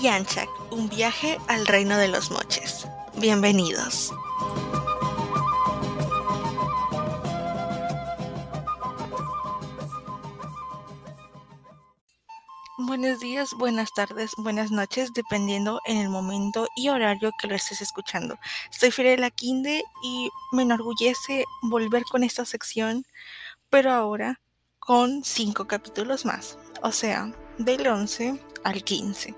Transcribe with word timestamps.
Yanchak, 0.00 0.48
un 0.70 0.88
viaje 0.88 1.38
al 1.46 1.66
reino 1.66 1.98
de 1.98 2.08
los 2.08 2.30
moches. 2.30 2.86
Bienvenidos. 3.16 4.14
Buenos 12.78 13.20
días, 13.20 13.50
buenas 13.58 13.92
tardes, 13.92 14.32
buenas 14.38 14.70
noches, 14.70 15.12
dependiendo 15.12 15.80
en 15.84 15.98
el 15.98 16.08
momento 16.08 16.66
y 16.76 16.88
horario 16.88 17.30
que 17.38 17.48
lo 17.48 17.54
estés 17.54 17.82
escuchando. 17.82 18.38
Soy 18.70 18.90
Fiorella 18.90 19.30
Quinde 19.30 19.84
y 20.02 20.30
me 20.52 20.62
enorgullece 20.62 21.44
volver 21.62 22.04
con 22.04 22.24
esta 22.24 22.46
sección, 22.46 23.04
pero 23.68 23.92
ahora 23.92 24.40
con 24.78 25.22
cinco 25.24 25.66
capítulos 25.66 26.24
más, 26.24 26.56
o 26.82 26.90
sea, 26.90 27.30
del 27.58 27.86
11 27.86 28.40
al 28.64 28.82
15. 28.82 29.36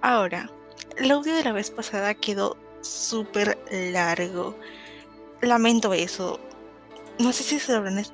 Ahora, 0.00 0.50
el 0.96 1.10
audio 1.10 1.34
de 1.34 1.44
la 1.44 1.52
vez 1.52 1.70
pasada 1.70 2.14
quedó 2.14 2.56
súper 2.80 3.58
largo. 3.70 4.56
Lamento 5.40 5.92
eso. 5.92 6.38
No 7.18 7.32
sé 7.32 7.42
si 7.42 7.58
se 7.58 7.72
lo 7.72 7.78
habrán 7.78 8.04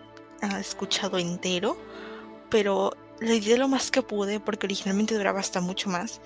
ah, 0.42 0.58
escuchado 0.58 1.18
entero, 1.18 1.76
pero 2.50 2.92
le 3.20 3.40
di 3.40 3.56
lo 3.56 3.68
más 3.68 3.90
que 3.90 4.02
pude 4.02 4.40
porque 4.40 4.66
originalmente 4.66 5.14
duraba 5.14 5.40
hasta 5.40 5.60
mucho 5.60 5.90
más 5.90 6.20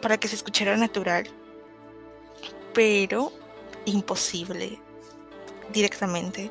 para 0.00 0.18
que 0.18 0.28
se 0.28 0.36
escuchara 0.36 0.76
natural. 0.76 1.28
Pero 2.72 3.32
imposible 3.84 4.80
directamente. 5.72 6.50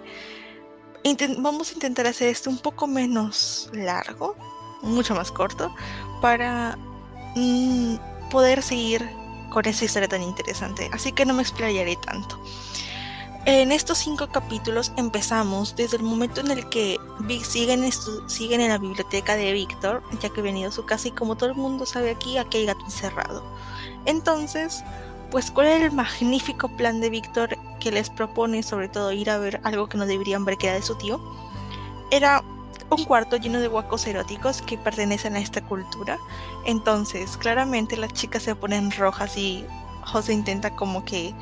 vamos 1.37 1.71
a 1.71 1.73
intentar 1.73 2.07
hacer 2.07 2.29
esto 2.29 2.49
un 2.49 2.59
poco 2.59 2.87
menos 2.87 3.69
largo, 3.73 4.35
mucho 4.81 5.15
más 5.15 5.31
corto, 5.31 5.73
para 6.21 6.77
mm, 7.35 7.95
poder 8.33 8.63
seguir 8.63 9.07
con 9.51 9.67
esa 9.67 9.85
historia 9.85 10.09
tan 10.09 10.23
interesante. 10.23 10.89
Así 10.91 11.11
que 11.11 11.23
no 11.23 11.35
me 11.35 11.43
explayaré 11.43 11.95
tanto. 11.97 12.39
En 13.45 13.71
estos 13.71 13.99
cinco 13.99 14.27
capítulos 14.29 14.91
empezamos 14.97 15.75
desde 15.75 15.97
el 15.97 16.03
momento 16.03 16.41
en 16.41 16.49
el 16.49 16.67
que 16.69 16.97
siguen, 17.43 17.87
siguen 18.25 18.61
en 18.61 18.69
la 18.69 18.79
biblioteca 18.79 19.35
de 19.35 19.51
Víctor, 19.51 20.01
ya 20.19 20.29
que 20.29 20.39
ha 20.39 20.43
venido 20.43 20.69
a 20.69 20.71
su 20.71 20.83
casa 20.85 21.09
y 21.09 21.11
como 21.11 21.35
todo 21.35 21.49
el 21.49 21.55
mundo 21.55 21.85
sabe 21.85 22.09
aquí, 22.09 22.39
aquí 22.39 22.57
hay 22.57 22.65
gato 22.65 22.83
encerrado. 22.85 23.43
Entonces, 24.05 24.83
pues 25.29 25.51
cuál 25.51 25.67
era 25.67 25.85
el 25.85 25.91
magnífico 25.91 26.69
plan 26.69 27.01
de 27.01 27.11
Víctor 27.11 27.59
que 27.79 27.91
les 27.91 28.09
propone 28.09 28.63
sobre 28.63 28.89
todo 28.89 29.11
ir 29.11 29.29
a 29.29 29.37
ver 29.37 29.61
algo 29.63 29.87
que 29.87 29.97
no 29.97 30.07
deberían 30.07 30.43
ver 30.43 30.57
que 30.57 30.67
era 30.67 30.77
de 30.77 30.81
su 30.81 30.95
tío. 30.95 31.21
Era 32.09 32.43
un 32.89 33.05
cuarto 33.05 33.37
lleno 33.37 33.59
de 33.59 33.67
huacos 33.67 34.05
eróticos 34.07 34.61
que 34.61 34.77
pertenecen 34.77 35.35
a 35.35 35.39
esta 35.39 35.61
cultura. 35.61 36.17
Entonces, 36.65 37.37
claramente 37.37 37.97
las 37.97 38.13
chicas 38.13 38.43
se 38.43 38.55
ponen 38.55 38.91
rojas 38.91 39.37
y 39.37 39.65
José 40.05 40.33
intenta 40.33 40.75
como 40.75 41.03
que 41.05 41.33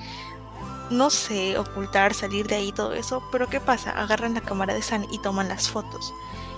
no 0.91 1.09
sé, 1.09 1.57
ocultar, 1.57 2.13
salir 2.13 2.47
de 2.47 2.55
ahí, 2.55 2.71
todo 2.73 2.93
eso, 2.93 3.23
pero 3.31 3.47
¿qué 3.47 3.61
pasa? 3.61 3.91
Agarran 3.91 4.33
la 4.33 4.41
cámara 4.41 4.73
de 4.73 4.81
San 4.81 5.07
y 5.09 5.19
toman 5.19 5.47
las 5.47 5.69
fotos. 5.69 6.13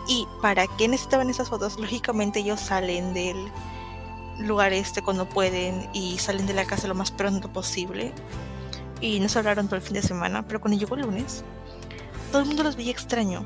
¿Y 0.08 0.28
para 0.42 0.67
qué 0.67 0.88
necesitaban 0.88 1.30
esas 1.30 1.50
fotos? 1.50 1.80
Lógicamente 1.80 2.39
ellos 2.39 2.59
salen 2.59 3.14
del 3.14 3.38
lugar 4.39 4.73
este 4.73 5.04
cuando 5.04 5.30
pueden 5.30 5.88
y 5.94 6.17
salen 6.17 6.48
de 6.48 6.54
la 6.54 6.66
casa 6.66 6.88
lo 6.88 6.95
más 6.95 7.11
pronto 7.11 7.50
posible. 7.50 8.11
Y 9.00 9.20
nos 9.20 9.36
hablaron 9.36 9.67
todo 9.67 9.76
el 9.76 9.81
fin 9.81 9.94
de 9.94 10.02
semana, 10.02 10.45
pero 10.48 10.59
cuando 10.59 10.80
llegó 10.80 10.95
el 10.95 11.02
lunes, 11.02 11.44
todo 12.31 12.42
el 12.42 12.48
mundo 12.48 12.64
los 12.64 12.76
veía 12.76 12.92
extraño. 12.92 13.45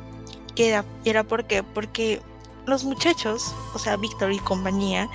¿Qué 0.58 0.70
era? 0.70 0.84
¿Y 1.04 1.12
era 1.12 1.24
por 1.24 1.46
qué? 1.46 1.62
Porque 1.62 2.20
los 2.66 2.84
muchachos, 2.84 3.54
o 3.76 3.80
sea, 3.80 3.96
Víctor 3.96 4.32
y 4.32 4.40
compañía, 4.40 5.08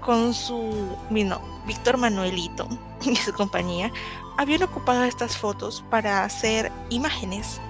con 0.00 0.34
su, 0.34 0.72
vino, 1.08 1.40
Víctor 1.68 1.98
Manuelito 1.98 2.68
y 3.04 3.14
su 3.14 3.32
compañía, 3.32 3.92
habían 4.38 4.64
ocupado 4.64 5.04
estas 5.04 5.36
fotos 5.36 5.84
para 5.88 6.24
hacer 6.24 6.72
imágenes. 6.90 7.60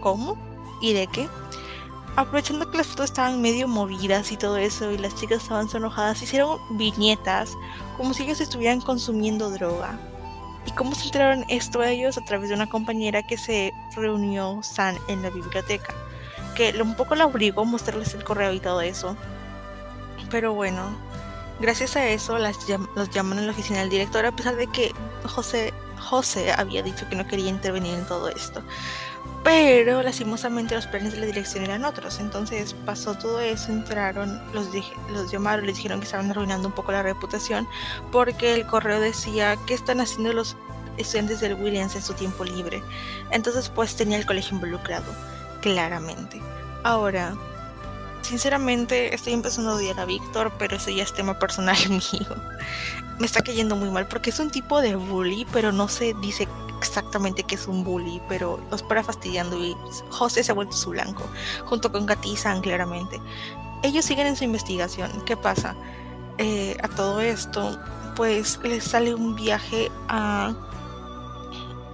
¿Cómo? 0.00 0.38
¿Y 0.80 0.94
de 0.94 1.06
qué? 1.06 1.28
Aprovechando 2.16 2.70
que 2.70 2.78
las 2.78 2.86
fotos 2.86 3.10
estaban 3.10 3.42
medio 3.42 3.68
movidas 3.68 4.32
y 4.32 4.38
todo 4.38 4.56
eso 4.56 4.90
y 4.90 4.96
las 4.96 5.14
chicas 5.16 5.42
estaban 5.42 5.68
enojadas, 5.74 6.22
hicieron 6.22 6.58
viñetas 6.78 7.58
como 7.98 8.14
si 8.14 8.22
ellos 8.22 8.40
estuvieran 8.40 8.80
consumiendo 8.80 9.50
droga. 9.50 10.00
¿Y 10.64 10.70
cómo 10.70 10.94
se 10.94 11.04
enteraron 11.04 11.44
esto 11.50 11.80
a 11.82 11.90
ellos? 11.90 12.16
A 12.16 12.24
través 12.24 12.48
de 12.48 12.54
una 12.54 12.70
compañera 12.70 13.22
que 13.22 13.36
se 13.36 13.70
reunió 13.94 14.62
San 14.62 14.96
en 15.08 15.20
la 15.20 15.28
biblioteca, 15.28 15.94
que 16.60 16.82
un 16.82 16.94
poco 16.94 17.14
la 17.14 17.24
obligó 17.24 17.62
a 17.62 17.64
mostrarles 17.64 18.12
el 18.12 18.22
correo 18.22 18.52
y 18.52 18.60
todo 18.60 18.82
eso. 18.82 19.16
Pero 20.30 20.52
bueno, 20.52 20.90
gracias 21.58 21.96
a 21.96 22.06
eso 22.06 22.36
las 22.38 22.58
los 22.94 23.08
llaman 23.10 23.38
a 23.38 23.42
la 23.42 23.52
oficina 23.52 23.80
del 23.80 23.88
director 23.88 24.26
a 24.26 24.32
pesar 24.32 24.56
de 24.56 24.66
que 24.66 24.92
José 25.24 25.72
José 25.98 26.52
había 26.52 26.82
dicho 26.82 27.08
que 27.08 27.16
no 27.16 27.26
quería 27.26 27.48
intervenir 27.48 27.94
en 27.94 28.04
todo 28.04 28.28
esto. 28.28 28.62
Pero 29.42 30.02
lastimosamente 30.02 30.74
los 30.74 30.86
planes 30.86 31.14
de 31.14 31.20
la 31.20 31.26
dirección 31.26 31.64
eran 31.64 31.86
otros. 31.86 32.20
Entonces 32.20 32.74
pasó 32.84 33.14
todo 33.14 33.40
eso, 33.40 33.72
entraron, 33.72 34.42
los, 34.52 34.68
los 35.10 35.30
llamaron, 35.30 35.66
les 35.66 35.76
dijeron 35.76 36.00
que 36.00 36.04
estaban 36.04 36.30
arruinando 36.30 36.68
un 36.68 36.74
poco 36.74 36.92
la 36.92 37.02
reputación 37.02 37.66
porque 38.12 38.54
el 38.54 38.66
correo 38.66 39.00
decía 39.00 39.56
qué 39.66 39.72
están 39.72 40.00
haciendo 40.00 40.34
los 40.34 40.56
estudiantes 40.98 41.40
del 41.40 41.54
Williams 41.54 41.96
en 41.96 42.02
su 42.02 42.12
tiempo 42.12 42.44
libre. 42.44 42.82
Entonces 43.30 43.70
pues 43.70 43.96
tenía 43.96 44.18
el 44.18 44.26
colegio 44.26 44.56
involucrado, 44.56 45.10
claramente. 45.60 46.40
Ahora, 46.82 47.34
sinceramente 48.22 49.14
estoy 49.14 49.32
empezando 49.32 49.70
a 49.70 49.74
odiar 49.74 50.00
a 50.00 50.04
Víctor, 50.04 50.52
pero 50.58 50.76
eso 50.76 50.90
ya 50.90 51.02
es 51.02 51.12
tema 51.12 51.38
personal 51.38 51.78
mío 51.88 52.36
me 53.20 53.26
está 53.26 53.42
cayendo 53.42 53.76
muy 53.76 53.90
mal 53.90 54.08
porque 54.08 54.30
es 54.30 54.40
un 54.40 54.50
tipo 54.50 54.80
de 54.80 54.96
bully, 54.96 55.46
pero 55.52 55.72
no 55.72 55.88
se 55.88 56.14
dice 56.14 56.48
exactamente 56.78 57.42
que 57.42 57.54
es 57.54 57.68
un 57.68 57.84
bully, 57.84 58.20
pero 58.28 58.58
los 58.70 58.82
para 58.82 59.04
fastidiando 59.04 59.62
y 59.62 59.76
José 60.08 60.42
se 60.42 60.50
ha 60.50 60.54
vuelto 60.54 60.74
su 60.74 60.90
blanco, 60.90 61.28
junto 61.66 61.92
con 61.92 62.06
Gatizan 62.06 62.62
claramente. 62.62 63.20
Ellos 63.82 64.06
siguen 64.06 64.26
en 64.26 64.36
su 64.36 64.44
investigación. 64.44 65.10
¿Qué 65.26 65.36
pasa? 65.36 65.76
Eh, 66.38 66.78
a 66.82 66.88
todo 66.88 67.20
esto, 67.20 67.78
pues 68.16 68.58
les 68.62 68.84
sale 68.84 69.14
un 69.14 69.36
viaje 69.36 69.92
a 70.08 70.54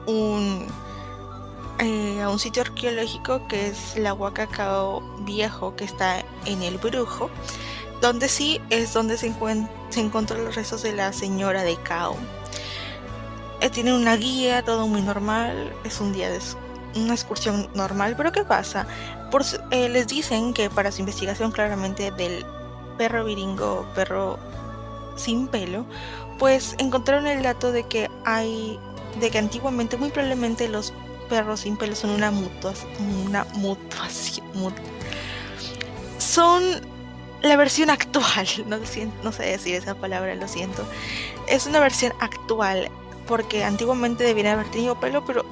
un, 0.06 0.68
eh, 1.78 2.22
a 2.22 2.28
un 2.30 2.38
sitio 2.38 2.62
arqueológico 2.62 3.46
que 3.48 3.68
es 3.68 3.96
la 3.96 4.14
Huacacao 4.14 5.02
Viejo 5.20 5.76
que 5.76 5.84
está 5.84 6.24
en 6.44 6.62
el 6.62 6.78
Brujo 6.78 7.30
donde 8.00 8.28
sí 8.28 8.60
es 8.70 8.92
donde 8.92 9.16
se, 9.16 9.32
se 9.90 10.00
encontró 10.00 10.38
los 10.38 10.54
restos 10.54 10.82
de 10.82 10.92
la 10.92 11.12
señora 11.12 11.62
de 11.62 11.76
Cao. 11.76 12.16
Eh, 13.60 13.70
tiene 13.70 13.94
una 13.94 14.16
guía, 14.16 14.62
todo 14.62 14.86
muy 14.86 15.00
normal, 15.00 15.72
es 15.84 16.00
un 16.00 16.12
día 16.12 16.30
de 16.30 16.40
una 16.94 17.14
excursión 17.14 17.68
normal, 17.74 18.14
pero 18.16 18.32
¿qué 18.32 18.44
pasa? 18.44 18.86
Por, 19.30 19.42
eh, 19.70 19.88
les 19.88 20.06
dicen 20.06 20.52
que 20.52 20.70
para 20.70 20.92
su 20.92 21.00
investigación 21.00 21.52
claramente 21.52 22.10
del 22.10 22.44
perro 22.98 23.24
viringo, 23.24 23.86
perro 23.94 24.38
sin 25.16 25.48
pelo, 25.48 25.86
pues 26.38 26.74
encontraron 26.78 27.26
el 27.26 27.42
dato 27.42 27.72
de 27.72 27.84
que 27.84 28.10
hay, 28.24 28.78
de 29.20 29.30
que 29.30 29.38
antiguamente, 29.38 29.96
muy 29.96 30.10
probablemente 30.10 30.68
los 30.68 30.92
perros 31.28 31.60
sin 31.60 31.76
pelo 31.76 31.94
son 31.94 32.10
una 32.10 32.30
mutuación, 32.30 32.90
una 33.26 33.44
mutuación, 33.54 34.46
son 36.18 36.62
la 37.42 37.56
versión 37.56 37.90
actual, 37.90 38.46
no, 38.66 38.78
no 39.22 39.32
sé 39.32 39.42
decir 39.44 39.74
esa 39.74 39.94
palabra, 39.94 40.34
lo 40.34 40.48
siento. 40.48 40.86
Es 41.46 41.66
una 41.66 41.80
versión 41.80 42.12
actual, 42.20 42.90
porque 43.26 43.64
antiguamente 43.64 44.24
debía 44.24 44.52
haber 44.52 44.70
tenido 44.70 44.98
pelo, 45.00 45.24
pero 45.24 45.44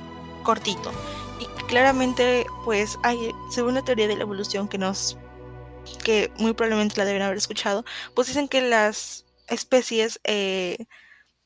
cortito. 0.43 0.93
Y 1.41 1.47
claramente, 1.67 2.47
pues, 2.65 2.99
hay, 3.03 3.33
según 3.51 3.75
la 3.75 3.83
teoría 3.83 4.09
de 4.09 4.17
la 4.17 4.23
evolución 4.23 4.69
que 4.69 4.79
nos. 4.79 5.17
que 6.03 6.31
muy 6.39 6.53
probablemente 6.55 6.97
la 6.97 7.05
deben 7.05 7.23
haber 7.23 7.37
escuchado, 7.37 7.85
pues 8.15 8.29
dicen 8.29 8.49
que 8.49 8.63
las 8.63 9.25
especies 9.49 10.21
eh, 10.25 10.87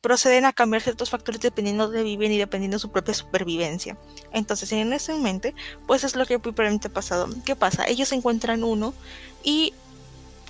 proceden 0.01 0.45
a 0.45 0.53
cambiar 0.53 0.83
ciertos 0.83 1.11
factores 1.11 1.41
dependiendo 1.41 1.89
de 1.89 2.03
viven 2.03 2.33
y 2.33 2.39
dependiendo 2.39 2.77
de 2.77 2.81
su 2.81 2.91
propia 2.91 3.15
supervivencia. 3.15 3.97
Entonces, 4.33 4.71
en 4.73 4.93
ese 4.93 5.15
mente, 5.15 5.55
pues 5.87 6.05
es 6.05 6.17
lo 6.17 6.27
que 6.27 6.39
probablemente 6.39 6.89
ha 6.89 6.93
pasado. 6.93 7.29
¿Qué 7.45 7.57
pasa? 7.57 7.87
Ellos 7.87 8.13
encuentran 8.13 8.65
uno 8.65 8.95
y 9.43 9.75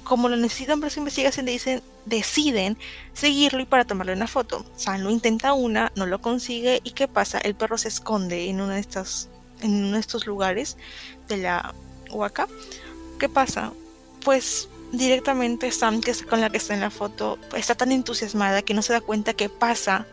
como 0.05 0.29
lo 0.29 0.37
necesitan 0.37 0.81
para 0.81 0.91
su 0.91 1.01
investigación, 1.01 1.47
dicen, 1.47 1.83
deciden 2.07 2.79
seguirlo 3.13 3.61
y 3.61 3.67
para 3.67 3.85
tomarle 3.85 4.15
una 4.15 4.27
foto. 4.27 4.65
San 4.75 5.05
lo 5.05 5.11
intenta 5.11 5.53
una, 5.53 5.93
no 5.97 6.07
lo 6.07 6.21
consigue 6.21 6.81
y 6.83 6.93
¿qué 6.93 7.09
pasa? 7.09 7.39
El 7.39 7.55
perro 7.55 7.77
se 7.77 7.89
esconde 7.89 8.49
en 8.49 8.61
uno 8.61 8.73
de 8.73 8.81
estos, 8.81 9.29
en 9.61 9.85
uno 9.85 9.95
de 9.95 10.01
estos 10.01 10.27
lugares 10.27 10.79
de 11.29 11.37
la 11.39 11.75
Huaca. 12.11 12.49
¿Qué 13.19 13.29
pasa? 13.29 13.73
Pues 14.25 14.69
directamente 14.93 15.71
Sam, 15.71 16.01
que 16.01 16.11
es 16.11 16.23
con 16.23 16.41
la 16.41 16.51
que 16.51 16.59
está 16.59 16.75
en 16.75 16.81
la 16.81 16.91
foto, 16.91 17.39
está 17.57 17.75
tan 17.75 17.93
entusiasmada 17.93 18.63
que 18.63 18.75
no 18.75 18.83
se 18.83 18.93
da 18.93 19.01
cuenta 19.01 19.35
que 19.35 19.49
pasa 19.49 20.07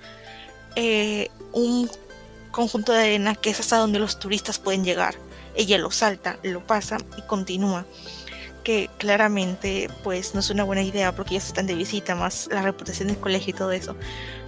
eh, 0.76 1.30
un 1.54 1.90
conjunto 2.52 2.94
de 2.94 3.00
arena 3.00 3.36
que 3.36 3.50
es 3.50 3.60
hasta 3.60 3.78
donde 3.78 4.00
los 4.00 4.20
turistas 4.20 4.60
pueden 4.60 4.84
llegar. 4.84 5.16
Ella 5.56 5.78
lo 5.78 5.92
salta, 5.92 6.38
lo 6.44 6.66
pasa 6.66 6.98
y 7.18 7.22
continúa 7.24 7.86
que 8.66 8.90
claramente 8.98 9.90
pues 10.04 10.34
no 10.34 10.40
es 10.40 10.50
una 10.50 10.64
buena 10.64 10.82
idea 10.82 11.16
porque 11.16 11.36
ellos 11.36 11.46
están 11.46 11.68
de 11.68 11.76
visita, 11.76 12.16
más 12.16 12.50
la 12.52 12.64
reputación 12.64 13.08
del 13.08 13.18
colegio 13.18 13.52
y 13.52 13.54
todo 13.54 13.72
eso. 13.72 13.96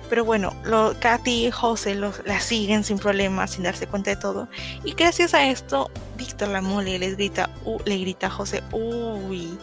Pero 0.10 0.26
bueno, 0.26 0.54
lo, 0.64 0.96
Katy 1.00 1.48
y 1.48 1.52
José 1.52 1.94
los, 1.94 2.26
la 2.26 2.40
siguen 2.40 2.84
sin 2.84 2.98
problemas, 2.98 3.52
sin 3.52 3.64
darse 3.64 3.88
cuenta 3.88 4.10
de 4.10 4.16
todo. 4.16 4.48
Y 4.84 4.94
gracias 4.94 5.34
a 5.34 5.48
esto, 5.48 5.92
Víctor 6.18 6.48
la 6.48 6.62
mole 6.62 6.98
les 6.98 7.16
grita, 7.16 7.50
le 7.86 7.98
grita 7.98 8.28
a 8.28 8.30
José, 8.30 8.64
uy, 8.72 9.58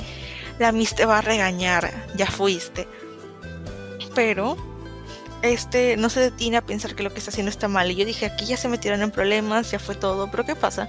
la 0.58 0.72
Miss 0.72 0.94
te 0.94 1.04
va 1.04 1.18
a 1.18 1.22
regañar, 1.22 1.92
ya 2.16 2.26
fuiste. 2.26 2.88
Pero 4.14 4.56
este 5.42 5.96
no 5.96 6.08
se 6.08 6.20
detiene 6.20 6.56
a 6.56 6.62
pensar 6.62 6.94
que 6.94 7.02
lo 7.02 7.12
que 7.12 7.18
está 7.18 7.30
haciendo 7.30 7.50
está 7.50 7.68
mal. 7.68 7.90
Y 7.90 7.96
yo 7.96 8.04
dije, 8.04 8.26
aquí 8.26 8.46
ya 8.46 8.56
se 8.56 8.68
metieron 8.68 9.02
en 9.02 9.10
problemas, 9.10 9.70
ya 9.70 9.78
fue 9.78 9.94
todo. 9.94 10.30
Pero 10.30 10.44
¿qué 10.44 10.56
pasa? 10.56 10.88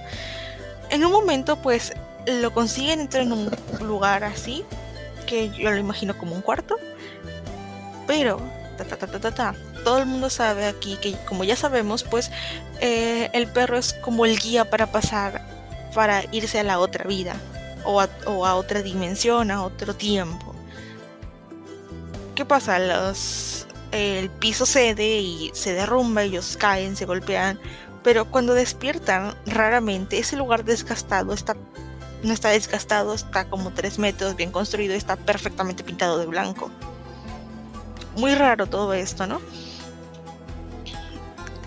En 0.90 1.04
un 1.04 1.12
momento, 1.12 1.56
pues, 1.56 1.92
lo 2.26 2.52
consiguen 2.52 3.00
entrar 3.00 3.24
en 3.24 3.32
un 3.32 3.50
lugar 3.80 4.24
así, 4.24 4.64
que 5.26 5.50
yo 5.50 5.70
lo 5.70 5.76
imagino 5.76 6.16
como 6.16 6.34
un 6.34 6.42
cuarto. 6.42 6.76
Pero, 8.06 8.40
ta, 8.78 8.84
ta, 8.84 8.96
ta, 8.96 9.18
ta, 9.18 9.34
ta, 9.34 9.54
todo 9.84 9.98
el 9.98 10.06
mundo 10.06 10.30
sabe 10.30 10.66
aquí 10.66 10.96
que, 11.00 11.16
como 11.26 11.44
ya 11.44 11.56
sabemos, 11.56 12.04
pues, 12.04 12.30
eh, 12.80 13.30
el 13.32 13.46
perro 13.48 13.76
es 13.76 13.94
como 13.94 14.26
el 14.26 14.38
guía 14.38 14.70
para 14.70 14.86
pasar, 14.86 15.44
para 15.94 16.24
irse 16.32 16.60
a 16.60 16.64
la 16.64 16.78
otra 16.78 17.04
vida, 17.04 17.36
o 17.86 18.44
a, 18.44 18.54
otra 18.54 18.82
dimensión, 18.82 19.50
a 19.50 19.62
otro 19.62 19.94
tiempo. 19.94 20.54
¿Qué 22.34 22.44
pasa? 22.44 22.78
Los, 22.78 23.66
el 23.92 24.28
piso 24.28 24.66
cede 24.66 25.18
y 25.18 25.50
se 25.54 25.72
derrumba, 25.72 26.22
ellos 26.22 26.56
caen, 26.58 26.96
se 26.96 27.06
golpean, 27.06 27.58
pero 28.02 28.30
cuando 28.30 28.54
despiertan, 28.54 29.34
raramente 29.46 30.18
ese 30.18 30.36
lugar 30.36 30.64
desgastado 30.64 31.32
está 31.32 31.56
no 32.22 32.32
está 32.32 32.48
desgastado, 32.48 33.14
está 33.14 33.48
como 33.48 33.70
3 33.70 33.98
metros, 33.98 34.36
bien 34.36 34.50
construido, 34.50 34.94
está 34.94 35.16
perfectamente 35.16 35.84
pintado 35.84 36.18
de 36.18 36.26
blanco. 36.26 36.70
Muy 38.16 38.34
raro 38.34 38.66
todo 38.66 38.94
esto, 38.94 39.26
¿no? 39.26 39.40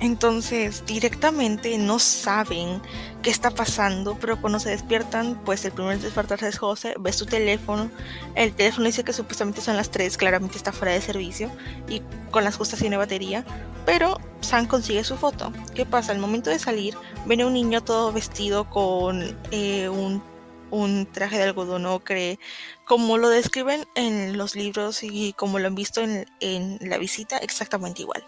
Entonces, 0.01 0.85
directamente 0.85 1.77
no 1.77 1.99
saben 1.99 2.81
qué 3.21 3.29
está 3.29 3.51
pasando, 3.51 4.17
pero 4.19 4.39
cuando 4.39 4.59
se 4.59 4.69
despiertan, 4.69 5.35
pues 5.43 5.65
el 5.65 5.73
primer 5.73 5.99
despertarse 5.99 6.47
es 6.47 6.57
José, 6.57 6.93
ve 6.97 7.11
su 7.11 7.25
teléfono, 7.25 7.91
el 8.35 8.53
teléfono 8.53 8.85
dice 8.85 9.03
que 9.03 9.11
supuestamente 9.11 9.59
son 9.59 9.75
las 9.75 9.91
3, 9.91 10.17
claramente 10.17 10.55
está 10.55 10.71
fuera 10.71 10.93
de 10.93 11.01
servicio 11.01 11.51
y 11.89 12.01
con 12.31 12.45
las 12.45 12.55
justas 12.55 12.79
tiene 12.79 12.95
batería, 12.95 13.43
pero 13.85 14.17
Sam 14.39 14.67
consigue 14.67 15.03
su 15.03 15.17
foto. 15.17 15.51
¿Qué 15.75 15.85
pasa? 15.85 16.13
Al 16.13 16.19
momento 16.19 16.49
de 16.49 16.59
salir, 16.59 16.95
viene 17.25 17.43
un 17.43 17.53
niño 17.53 17.83
todo 17.83 18.13
vestido 18.13 18.69
con 18.69 19.37
eh, 19.51 19.89
un, 19.89 20.23
un, 20.71 21.07
traje 21.07 21.37
de 21.37 21.43
algodón 21.43 21.85
ocre, 21.85 22.39
como 22.85 23.17
lo 23.17 23.27
describen 23.27 23.85
en 23.95 24.37
los 24.37 24.55
libros 24.55 25.03
y 25.03 25.33
como 25.33 25.59
lo 25.59 25.67
han 25.67 25.75
visto 25.75 26.01
en, 26.01 26.25
en 26.39 26.79
la 26.83 26.97
visita, 26.97 27.37
exactamente 27.37 28.01
igual. 28.03 28.23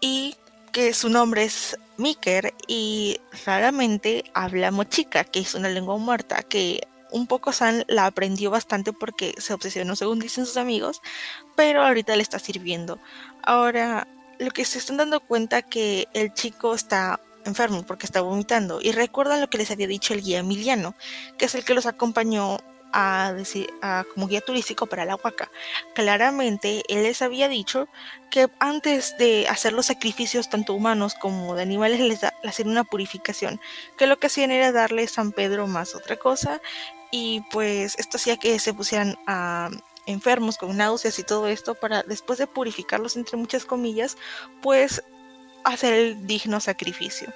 Y 0.00 0.36
que 0.72 0.94
su 0.94 1.08
nombre 1.08 1.44
es 1.44 1.76
Miker 1.96 2.54
y 2.66 3.20
raramente 3.44 4.24
habla 4.34 4.70
mochica, 4.70 5.24
que 5.24 5.40
es 5.40 5.54
una 5.54 5.68
lengua 5.68 5.96
muerta, 5.98 6.42
que 6.42 6.86
un 7.12 7.26
poco 7.26 7.52
San 7.52 7.84
la 7.88 8.06
aprendió 8.06 8.50
bastante 8.50 8.92
porque 8.92 9.34
se 9.38 9.52
obsesionó 9.52 9.96
según 9.96 10.20
dicen 10.20 10.46
sus 10.46 10.56
amigos, 10.56 11.02
pero 11.56 11.82
ahorita 11.82 12.16
le 12.16 12.22
está 12.22 12.38
sirviendo. 12.38 12.98
Ahora, 13.42 14.06
lo 14.38 14.50
que 14.50 14.64
se 14.64 14.78
están 14.78 14.96
dando 14.96 15.20
cuenta 15.20 15.62
que 15.62 16.08
el 16.14 16.32
chico 16.32 16.74
está 16.74 17.20
enfermo 17.44 17.84
porque 17.84 18.06
está 18.06 18.20
vomitando 18.20 18.80
y 18.82 18.92
recuerdan 18.92 19.40
lo 19.40 19.48
que 19.48 19.58
les 19.58 19.70
había 19.70 19.86
dicho 19.86 20.14
el 20.14 20.22
guía 20.22 20.38
Emiliano, 20.38 20.94
que 21.38 21.46
es 21.46 21.54
el 21.54 21.64
que 21.64 21.74
los 21.74 21.86
acompañó 21.86 22.58
a 22.92 23.32
decir, 23.34 23.72
como 24.14 24.26
guía 24.26 24.40
turístico 24.40 24.86
para 24.86 25.04
la 25.04 25.16
Huaca. 25.16 25.50
Claramente, 25.94 26.82
él 26.88 27.02
les 27.02 27.22
había 27.22 27.48
dicho 27.48 27.88
que 28.30 28.48
antes 28.58 29.16
de 29.18 29.46
hacer 29.48 29.72
los 29.72 29.86
sacrificios 29.86 30.48
tanto 30.48 30.74
humanos 30.74 31.14
como 31.14 31.54
de 31.54 31.62
animales 31.62 32.00
les, 32.00 32.20
hacían 32.44 32.68
una 32.68 32.84
purificación, 32.84 33.60
que 33.96 34.06
lo 34.06 34.18
que 34.18 34.28
hacían 34.28 34.50
era 34.50 34.72
darle 34.72 35.06
San 35.08 35.32
Pedro 35.32 35.66
más 35.66 35.94
otra 35.94 36.16
cosa 36.16 36.60
y 37.10 37.42
pues 37.50 37.98
esto 37.98 38.16
hacía 38.16 38.36
que 38.36 38.58
se 38.58 38.72
pusieran 38.72 39.18
a 39.26 39.70
enfermos 40.06 40.58
con 40.58 40.76
náuseas 40.76 41.18
y 41.18 41.24
todo 41.24 41.48
esto 41.48 41.74
para 41.74 42.02
después 42.02 42.38
de 42.38 42.46
purificarlos 42.46 43.16
entre 43.16 43.36
muchas 43.36 43.64
comillas, 43.64 44.16
pues 44.62 45.02
hacer 45.64 45.94
el 45.94 46.26
digno 46.26 46.60
sacrificio. 46.60 47.32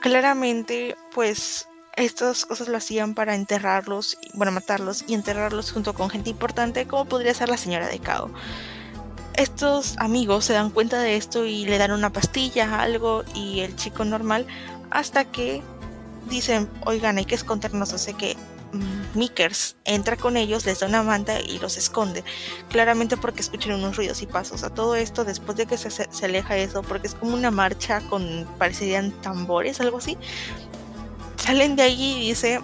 Claramente, 0.00 0.96
pues 1.12 1.68
estas 1.96 2.44
cosas 2.44 2.68
lo 2.68 2.76
hacían 2.76 3.14
para 3.14 3.34
enterrarlos, 3.34 4.18
bueno, 4.34 4.52
matarlos 4.52 5.04
y 5.06 5.14
enterrarlos 5.14 5.72
junto 5.72 5.94
con 5.94 6.10
gente 6.10 6.28
importante 6.28 6.86
como 6.86 7.06
podría 7.06 7.32
ser 7.32 7.48
la 7.48 7.56
señora 7.56 7.88
de 7.88 7.98
Cao. 7.98 8.30
Estos 9.34 9.96
amigos 9.98 10.44
se 10.44 10.52
dan 10.52 10.70
cuenta 10.70 11.00
de 11.00 11.16
esto 11.16 11.44
y 11.46 11.64
le 11.64 11.78
dan 11.78 11.92
una 11.92 12.12
pastilla, 12.12 12.80
algo, 12.80 13.24
y 13.34 13.60
el 13.60 13.76
chico 13.76 14.04
normal, 14.04 14.46
hasta 14.90 15.24
que 15.24 15.62
dicen, 16.28 16.68
oigan, 16.84 17.18
hay 17.18 17.24
que 17.24 17.34
escondernos, 17.34 17.90
sea 17.90 18.16
que 18.16 18.34
mm, 18.72 19.18
Mickers 19.18 19.76
entra 19.84 20.16
con 20.16 20.36
ellos, 20.36 20.64
les 20.64 20.80
da 20.80 20.86
una 20.86 21.02
manta 21.02 21.40
y 21.40 21.58
los 21.58 21.76
esconde. 21.76 22.24
Claramente 22.70 23.18
porque 23.18 23.40
escuchan 23.42 23.72
unos 23.72 23.96
ruidos 23.96 24.22
y 24.22 24.26
pasos. 24.26 24.64
A 24.64 24.70
todo 24.70 24.96
esto, 24.96 25.24
después 25.24 25.56
de 25.58 25.66
que 25.66 25.76
se, 25.76 25.90
se 25.90 26.24
aleja 26.24 26.56
eso, 26.56 26.82
porque 26.82 27.06
es 27.06 27.14
como 27.14 27.34
una 27.34 27.50
marcha 27.50 28.00
con, 28.08 28.46
parecerían 28.58 29.12
tambores, 29.20 29.80
algo 29.80 29.98
así 29.98 30.16
salen 31.46 31.76
de 31.76 31.84
allí 31.84 32.16
y 32.16 32.28
dice, 32.28 32.60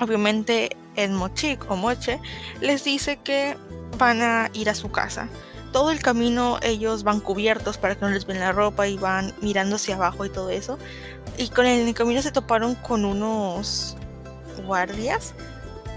obviamente 0.00 0.76
el 0.96 1.10
Mochik 1.10 1.70
o 1.70 1.76
Moche 1.76 2.18
les 2.60 2.82
dice 2.82 3.18
que 3.18 3.56
van 3.98 4.22
a 4.22 4.50
ir 4.54 4.70
a 4.70 4.74
su 4.74 4.90
casa. 4.90 5.28
Todo 5.70 5.90
el 5.90 6.00
camino 6.00 6.58
ellos 6.62 7.04
van 7.04 7.20
cubiertos 7.20 7.76
para 7.76 7.94
que 7.94 8.00
no 8.00 8.10
les 8.10 8.26
ven 8.26 8.40
la 8.40 8.52
ropa 8.52 8.88
y 8.88 8.96
van 8.96 9.34
mirando 9.42 9.76
hacia 9.76 9.96
abajo 9.96 10.24
y 10.24 10.30
todo 10.30 10.48
eso. 10.48 10.78
Y 11.36 11.48
con 11.50 11.66
el, 11.66 11.92
camino 11.94 12.22
se 12.22 12.32
toparon 12.32 12.74
con 12.74 13.04
unos 13.04 13.96
guardias, 14.66 15.34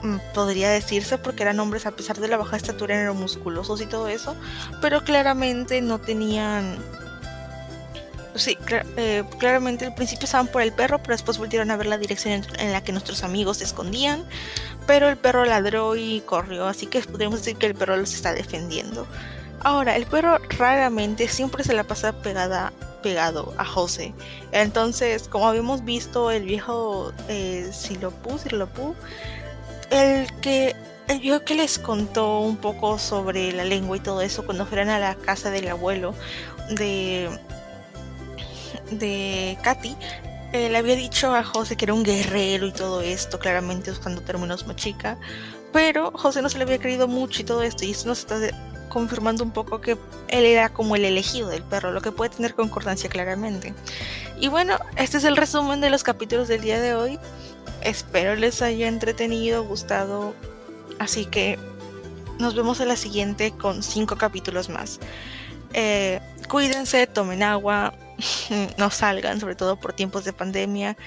mm, 0.04 0.18
podría 0.34 0.70
decirse, 0.70 1.18
porque 1.18 1.44
eran 1.44 1.60
hombres 1.62 1.86
a 1.86 1.92
pesar 1.92 2.20
de 2.20 2.28
la 2.28 2.38
baja 2.38 2.58
estatura 2.58 2.96
eran 2.96 3.18
musculosos 3.18 3.82
y 3.82 3.86
todo 3.86 4.10
eso, 4.10 4.36
pero 4.82 5.04
claramente 5.04 5.82
no 5.82 6.00
tenían 6.00 6.78
Sí, 8.36 8.58
eh, 8.98 9.24
claramente 9.38 9.86
al 9.86 9.94
principio 9.94 10.26
estaban 10.26 10.48
por 10.48 10.62
el 10.62 10.74
perro, 10.74 10.98
pero 11.00 11.14
después 11.14 11.38
volvieron 11.38 11.70
a 11.70 11.78
ver 11.78 11.86
la 11.86 11.98
dirección 12.00 12.44
en, 12.58 12.72
la 12.72 12.84
que 12.84 12.92
nuestros 12.92 13.24
amigos 13.24 13.58
se 13.58 13.66
escondían. 13.66 14.24
Pero 14.88 15.08
el 15.08 15.18
perro 15.18 15.46
ladró 15.46 15.96
y 15.96 16.22
corrió, 16.22 16.68
así 16.68 16.88
que 16.88 17.02
podríamos 17.02 17.40
decir 17.40 17.58
que 17.58 17.68
el 17.68 17.76
perro 17.76 17.96
los 17.96 18.14
está 18.14 18.34
defendiendo. 18.34 19.08
Ahora, 19.62 19.96
el 19.96 20.06
perro 20.08 20.40
raramente 20.58 21.28
siempre 21.28 21.64
se 21.64 21.74
la 21.74 21.84
pasa 21.84 22.12
pegada, 22.12 22.74
pegado 23.02 23.54
a 23.58 23.66
José. 23.66 24.14
Entonces, 24.52 25.28
como 25.28 25.48
habíamos 25.48 25.86
visto, 25.86 26.32
el 26.32 26.44
viejo 26.44 27.14
eh, 27.30 27.70
Silopú, 27.72 28.40
Silopú, 28.40 28.96
el 29.92 30.28
que 30.42 30.76
el 31.08 31.20
viejo 31.20 31.42
que 31.42 31.56
les 31.56 31.78
contó 31.80 32.40
un 32.40 32.58
poco 32.58 32.98
sobre 32.98 33.52
la 33.52 33.64
lengua 33.64 33.98
y 33.98 34.00
todo 34.00 34.22
eso 34.22 34.46
cuando 34.46 34.66
fueron 34.66 34.90
a 34.90 35.00
la 35.00 35.16
casa 35.16 35.52
del 35.52 35.68
abuelo 35.68 36.16
de 36.70 37.30
de 39.00 39.58
Katy, 39.64 39.96
eh, 40.54 40.70
le 40.70 40.78
había 40.78 40.96
dicho 40.96 41.34
a 41.34 41.44
José 41.44 41.76
que 41.76 41.86
era 41.86 41.94
un 41.94 42.04
guerrero 42.04 42.68
y 42.68 42.72
todo 42.72 43.02
esto, 43.02 43.40
claramente 43.40 43.92
usando 43.92 44.22
términos 44.22 44.68
machica, 44.68 45.18
pero 45.72 46.12
José 46.12 46.42
no 46.42 46.50
se 46.50 46.58
le 46.58 46.66
había 46.66 46.80
creído 46.80 47.08
mucho 47.08 47.42
y 47.42 47.46
todo 47.46 47.64
esto, 47.64 47.86
y 47.86 47.92
esto 47.92 48.08
nos 48.08 48.20
está 48.20 48.38
confirmando 48.94 49.44
un 49.44 49.52
poco 49.52 49.82
que 49.82 49.98
él 50.28 50.46
era 50.46 50.70
como 50.70 50.96
el 50.96 51.04
elegido 51.04 51.50
del 51.50 51.64
perro, 51.64 51.92
lo 51.92 52.02
que 52.02 52.12
puede 52.12 52.30
tener 52.30 52.54
concordancia 52.54 53.10
claramente. 53.10 53.74
Y 54.40 54.48
bueno, 54.50 54.78
este 54.96 55.18
es 55.18 55.24
el 55.24 55.36
resumen 55.36 55.82
de 55.82 55.90
los 55.90 56.04
capítulos 56.04 56.48
del 56.48 56.62
día 56.62 56.80
de 56.80 56.94
hoy. 56.94 57.20
Espero 57.82 58.36
les 58.36 58.62
haya 58.62 58.88
entretenido, 58.88 59.64
gustado. 59.64 60.36
Así 61.00 61.26
que 61.26 61.58
nos 62.38 62.56
vemos 62.56 62.80
en 62.80 62.90
la 62.90 62.96
siguiente 62.96 63.52
con 63.52 63.82
cinco 63.82 64.16
capítulos 64.16 64.70
más. 64.70 65.00
Eh, 65.74 66.20
cuídense, 66.48 67.08
tomen 67.08 67.42
agua, 67.42 67.94
no 68.78 68.90
salgan, 68.90 69.40
sobre 69.40 69.56
todo 69.56 69.80
por 69.80 69.94
tiempos 69.94 70.26
de 70.26 70.34
pandemia. 70.34 70.98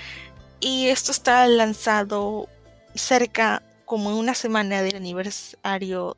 Y 0.61 0.89
esto 0.89 1.13
está 1.13 1.47
lanzado 1.47 2.49
cerca 2.95 3.63
como 3.85 4.19
una 4.19 4.35
semana 4.35 4.83
del 4.83 4.97
aniversario 4.97 6.17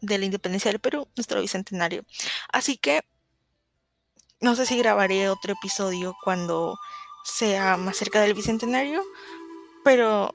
de 0.00 0.18
la 0.18 0.24
independencia 0.24 0.70
del 0.70 0.80
Perú, 0.80 1.08
nuestro 1.16 1.40
bicentenario. 1.40 2.04
Así 2.52 2.76
que 2.76 3.02
no 4.40 4.54
sé 4.56 4.66
si 4.66 4.76
grabaré 4.76 5.28
otro 5.28 5.52
episodio 5.52 6.14
cuando 6.22 6.78
sea 7.24 7.76
más 7.76 7.96
cerca 7.96 8.20
del 8.20 8.34
bicentenario, 8.34 9.02
pero 9.82 10.34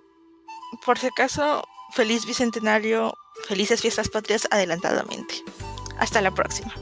por 0.86 0.98
si 0.98 1.08
acaso, 1.08 1.64
feliz 1.92 2.26
bicentenario, 2.26 3.14
felices 3.48 3.82
fiestas 3.82 4.10
patrias 4.10 4.48
adelantadamente. 4.50 5.44
Hasta 5.98 6.22
la 6.22 6.32
próxima. 6.32 6.74